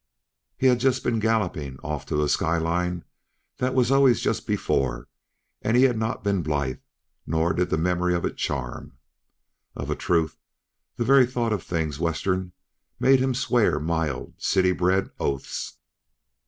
He 0.57 0.65
had 0.65 0.79
just 0.79 1.03
been 1.03 1.19
galloping 1.19 1.77
off 1.83 2.07
to 2.07 2.23
a 2.23 2.27
sky 2.27 2.57
line 2.57 3.03
that 3.57 3.75
was 3.75 3.91
always 3.91 4.19
just 4.19 4.47
before 4.47 5.07
and 5.61 5.77
he 5.77 5.83
had 5.83 5.95
not 5.95 6.23
been 6.23 6.41
blithe; 6.41 6.79
nor 7.27 7.53
did 7.53 7.69
the 7.69 7.77
memory 7.77 8.15
of 8.15 8.25
it 8.25 8.35
charm. 8.35 8.97
Of 9.75 9.91
a 9.91 9.95
truth, 9.95 10.39
the 10.95 11.05
very 11.05 11.27
thought 11.27 11.53
of 11.53 11.61
things 11.61 11.99
Western 11.99 12.51
made 12.99 13.19
him 13.19 13.35
swear 13.35 13.79
mild, 13.79 14.33
city 14.41 14.71
bred 14.71 15.11
oaths. 15.19 15.77